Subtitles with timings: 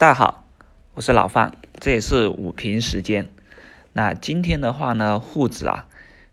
[0.00, 0.46] 大家好，
[0.94, 3.28] 我是老范，这也是午评时间。
[3.92, 5.88] 那今天的话呢，沪指啊，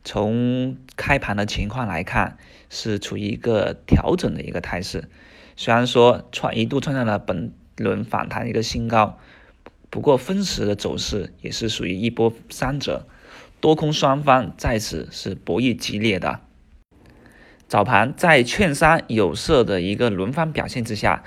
[0.05, 2.37] 从开盘的情况来看，
[2.69, 5.09] 是处于一个调整的一个态势。
[5.57, 9.19] 虽然说创一度创下了本轮反弹一个新高，
[9.89, 13.05] 不过分时的走势也是属于一波三折，
[13.59, 16.39] 多空双方在此是博弈激烈的。
[17.67, 21.25] 早盘在券商有色的一个轮番表现之下。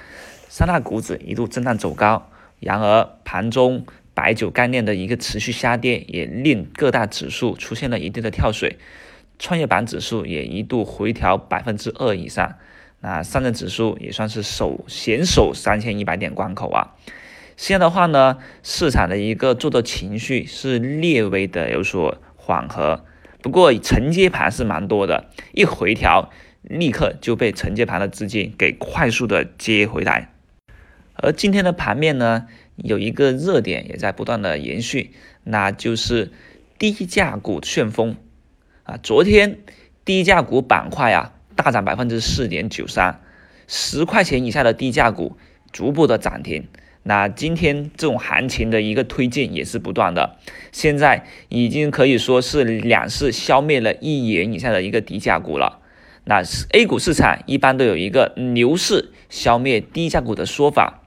[0.53, 2.29] 三大股指一度震荡走高，
[2.59, 8.77] 然而盘中白酒概念的一个持续下跌，也令各大指数出现了一定的跳水。
[9.39, 12.57] 创业板指数也一度回调百分之二以上，
[12.99, 16.97] 那上证指数也算是守险守三千一百点关口啊。
[17.57, 23.05] 现在的话呢，市场的一个做多情绪是略微的有所缓和，
[23.41, 26.29] 不过承接盘是蛮多的，一回调
[26.63, 30.33] 立刻就被承接盘的资金给快速的接回来。
[31.23, 35.11] 而今天的盘面呢，有一个热点也在不断的延续，
[35.45, 36.33] 那就是
[36.79, 38.17] 低价股旋风
[38.85, 38.99] 啊！
[39.03, 39.59] 昨天
[40.05, 43.21] 低价股板块啊大涨百分之四点九三，
[43.67, 45.37] 十块钱以下的低价股
[45.73, 46.69] 逐步的涨停。
[47.03, 50.39] 那今天这种行情的一个推进也是不断的，
[50.73, 55.81] 现在已经可以说是两市消灭了一元以下的一个低价股了。
[56.25, 61.03] 那 A 股市场一般都有一个牛市消灭低价股的说法。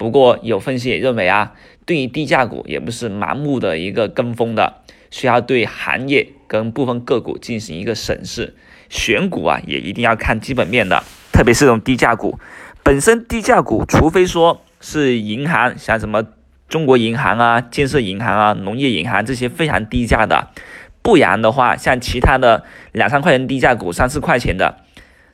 [0.00, 1.52] 不过有分析也认为啊，
[1.84, 4.76] 对于低价股也不是盲目的一个跟风的，
[5.10, 8.56] 需要对行业跟部分个股进行一个审视。
[8.88, 12.38] 选股啊，也一定要看基本面的，特别是这种低价股。
[12.82, 16.24] 本身低价股，除非说是银行，像什么
[16.66, 20.48] 中国银行啊、建设银行啊、农业银行这些非常低价的，
[21.02, 24.78] 不然的话，像其他的两三块钱低价股、三四块钱的，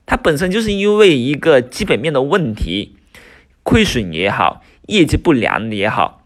[0.06, 2.95] 它本身就是因为一个基本面的问题。
[3.66, 6.22] 亏损也好，业绩不良也好，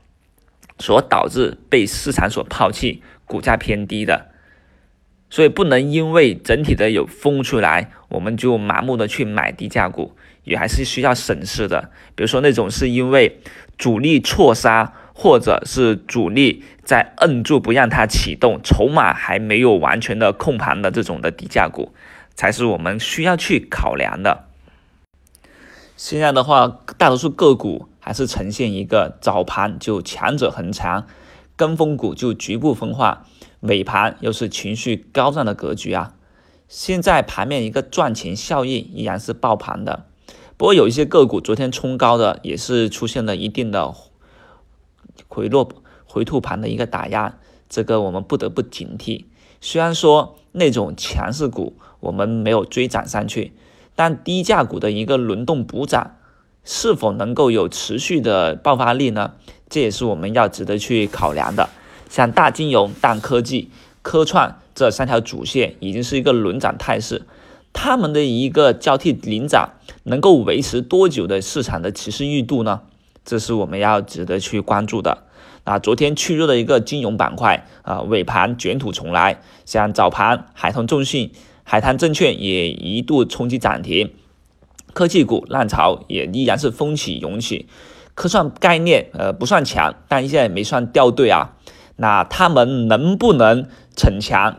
[0.78, 4.26] 所导致被市场所抛弃，股价偏低的，
[5.30, 10.14] 所以不能因为整体的有风出来，我们就盲目的去买低价股，
[10.44, 11.90] 也还是需要审视的。
[12.14, 13.40] 比如说那种是因为
[13.78, 21.94] 主力错杀，或者是主力在摁住不让它启动，筹码还没有完全的控盘的这种的低价股，
[22.34, 24.44] 才是我们需要去考量的。
[25.96, 31.06] 现在的话，大多数个股还是呈现一个早盘就强者恒强，
[31.56, 33.24] 跟风股就局部分化，
[33.60, 36.12] 尾盘又是情绪高涨的格局啊。
[36.68, 40.04] 现在盘面一个赚钱效应依然是爆盘的，
[40.58, 43.94] 不过有一些个股昨天冲高的也是出现了一定的
[45.26, 45.70] 回落、
[46.04, 47.38] 回吐盘的一个打压，
[47.70, 49.24] 这个我们不得不警惕。
[49.62, 53.54] 虽然说那种强势股我们没有追涨上去。
[53.96, 56.16] 但低价股的一个轮动补涨，
[56.72, 59.32] 是否能够有持续的爆发力呢？
[59.68, 61.68] 这也是我们要值得去考量的。
[62.08, 63.70] 像大金融、大科技、
[64.02, 67.22] 科创这三条主线已经是一个轮涨态势，
[67.72, 69.70] 他们的一个交替领涨，
[70.04, 72.82] 能够维持多久的市场的趋势预度呢？
[73.24, 75.24] 这是我们要值得去关注的。
[75.64, 81.32] 啊，昨天去弱的一个金融板块啊，尾盘卷土重来，像早盘海通重信。
[81.64, 84.12] 海滩证券也一度冲击涨停，
[84.92, 87.68] 科技股浪潮也依然是风起涌起，
[88.14, 91.56] 科创概念呃不算强，但现在没算掉队啊。
[91.96, 94.56] 那他们能不能逞强？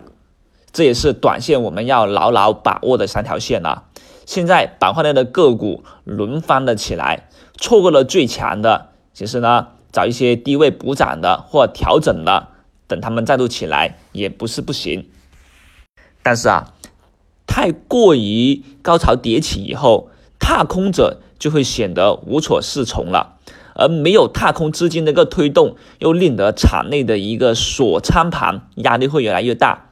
[0.71, 3.83] 这也是短线我们要牢牢把握的三条线啊。
[4.25, 7.27] 现在板块内的个股轮番的起来，
[7.57, 12.47] 错过了最强的，其实呢找一些低位补涨的或调整的，
[12.87, 15.09] 等他们再度起来也不是不行。
[16.23, 16.73] 但是啊。
[17.47, 20.07] 太过于高潮迭起以后，
[20.53, 23.37] 踏空者就会显得无所适从了，
[23.73, 29.85] 而没有踏空资金的一个推动，又令得场内的一个锁仓盘压力会越来越大，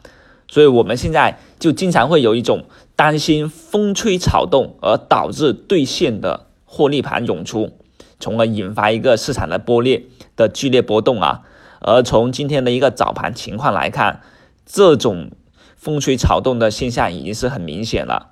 [0.50, 2.66] 所以我们现在就经常会有一种
[2.98, 7.72] 担心风吹草动而导致兑现的获利盘涌出，
[8.20, 11.44] 从而引发一个市场的波裂的剧烈波动啊。
[11.80, 14.20] 而从今天的一个早盘情况来看，
[14.66, 15.32] 这种。
[15.78, 18.32] 风吹草动的现象已经是很明显了。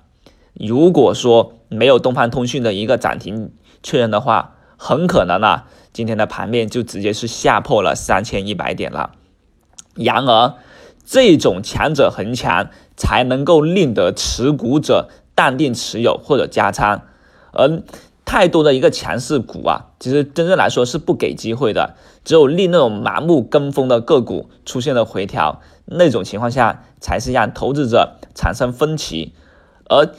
[0.58, 3.52] 如果说没有东方通讯的一个涨停
[3.82, 9.12] 确认的话，很可能啊，今天的盘面就直接是下破了三千一百点了。
[9.94, 10.54] 然而，
[11.04, 17.02] 这种强者恒强才能够令得持股者淡定持有或者加仓，
[17.52, 17.82] 而
[18.24, 21.94] 太多的一个强势股啊，其实真正来说是不给机会的。
[22.24, 25.60] 只有令那种盲目跟风的个股出现了回调。
[25.86, 29.32] 那种情况下，才是让投资者产生分歧，
[29.88, 30.10] 而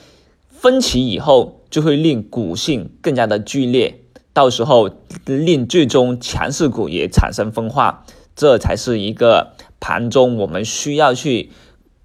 [0.62, 4.02] 分歧以后就会令股性更加的剧烈，
[4.34, 4.90] 到时候
[5.26, 8.04] 令最终强势股也产生分化，
[8.36, 11.52] 这才是一个盘中我们需要去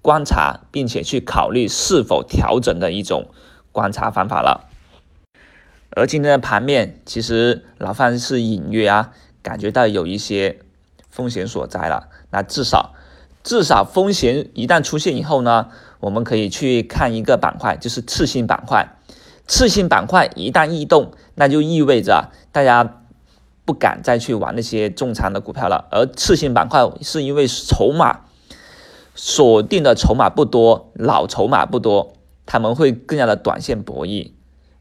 [0.01, 3.27] 观察，并且去考虑是否调整的一种
[3.73, 4.69] 观察方法了。
[5.89, 9.11] 而今天的盘面，其实老范是隐约啊
[9.43, 10.59] 感觉到有一些
[11.09, 12.07] 风险所在了。
[12.31, 12.93] 那至少，
[13.45, 15.67] 至少风险一旦出现以后呢，
[15.99, 18.97] 我们可以去看一个板块，就是次新板块。
[19.45, 23.03] 次新板块一旦异动，那就意味着大家
[23.63, 25.87] 不敢再去玩那些重仓的股票了。
[25.91, 28.21] 而次新板块是因为筹码
[29.13, 32.13] 锁定的筹码不多，老筹码不多，
[32.47, 34.31] 他们会更加的短线博弈。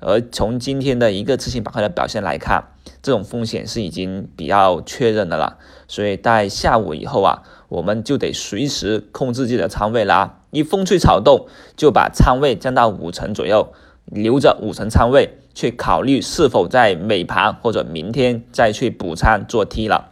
[0.05, 2.65] 而从今天的一个次新板块的表现来看，
[3.03, 5.59] 这种风险是已经比较确认的了。
[5.89, 10.41] 所以在下午以后啊，我们就得随时控制自己的仓位啦。
[10.51, 11.47] 一风吹草动，
[11.77, 13.73] 就把仓位降到五成左右。
[14.05, 20.11] 留着五成仓位，去考虑是否在美盘或者明天再去补仓做 T 了。